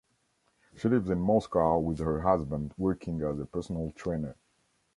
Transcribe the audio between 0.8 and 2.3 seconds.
lives in Moscow with her